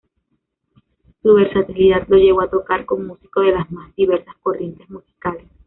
[1.21, 5.47] Su versatilidad lo llevó a tocar con músicos de las más diversas corrientes musicales.